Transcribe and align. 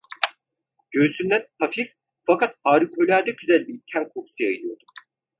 Göğsünden 0.91 1.47
hafif 1.59 1.91
fakat 2.21 2.55
harikulade 2.63 3.31
güzel 3.31 3.67
bir 3.67 3.81
ten 3.93 4.09
kokusu 4.09 4.43
yayılıyordu. 4.43 4.83